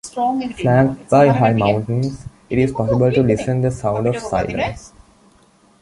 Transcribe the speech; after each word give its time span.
Flanked 0.55 1.11
by 1.11 1.27
high 1.27 1.53
mountains, 1.53 2.25
it 2.49 2.57
is 2.57 2.71
possible 2.71 3.11
to 3.11 3.21
listen 3.21 3.61
the 3.61 3.69
sound 3.69 4.07
of 4.07 4.17
silence. 4.17 4.93